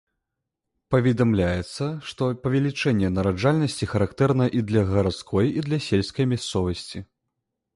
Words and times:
Паведамляецца, 0.93 1.85
што 2.11 2.29
павелічэнне 2.47 3.11
нараджальнасці 3.17 3.89
характэрна 3.93 4.45
і 4.61 4.63
для 4.73 4.81
гарадской, 4.91 5.47
і 5.63 5.67
для 5.67 5.79
сельскай 5.91 6.25
мясцовасці. 6.33 6.97